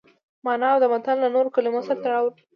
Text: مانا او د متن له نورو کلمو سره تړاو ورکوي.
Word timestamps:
مانا 0.45 0.67
او 0.73 0.79
د 0.81 0.85
متن 0.93 1.17
له 1.21 1.29
نورو 1.35 1.53
کلمو 1.55 1.85
سره 1.87 2.01
تړاو 2.03 2.25
ورکوي. 2.25 2.41